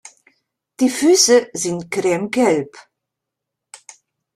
Die 0.79 0.89
Füße 0.89 1.51
sind 1.53 1.91
cremegelb. 1.91 2.75